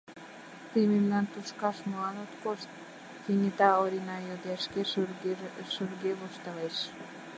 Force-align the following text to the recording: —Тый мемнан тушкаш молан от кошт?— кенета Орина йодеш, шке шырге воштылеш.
—Тый 0.69 0.83
мемнан 0.93 1.25
тушкаш 1.31 1.77
молан 1.89 2.15
от 2.25 2.33
кошт?— 2.43 2.69
кенета 3.23 3.69
Орина 3.83 4.17
йодеш, 4.27 4.59
шке 4.65 4.81
шырге 5.73 6.11
воштылеш. 6.19 6.75